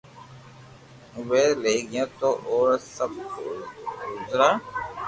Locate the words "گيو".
1.91-2.07